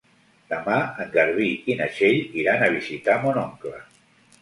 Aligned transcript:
Demà 0.53 0.77
en 1.03 1.11
Garbí 1.17 1.51
i 1.73 1.77
na 1.83 1.89
Txell 1.99 2.35
iran 2.45 2.67
a 2.67 2.73
visitar 2.81 3.23
mon 3.29 3.43
oncle. 3.47 3.89